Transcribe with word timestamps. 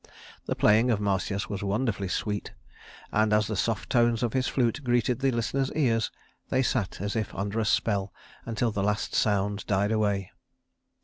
The 0.47 0.55
playing 0.55 0.89
of 0.89 0.99
Marsyas 0.99 1.47
was 1.47 1.61
wonderfully 1.61 2.07
sweet, 2.07 2.53
and 3.11 3.31
as 3.31 3.45
the 3.45 3.55
soft 3.55 3.91
tones 3.91 4.23
of 4.23 4.33
his 4.33 4.47
flute 4.47 4.81
greeted 4.83 5.19
the 5.19 5.29
listeners' 5.29 5.71
ears 5.75 6.09
they 6.49 6.63
sat 6.63 6.99
as 7.01 7.15
if 7.15 7.35
under 7.35 7.59
a 7.59 7.65
spell 7.65 8.11
until 8.43 8.71
the 8.71 8.81
last 8.81 9.13
sounds 9.13 9.63
died 9.63 9.91
away. 9.91 10.31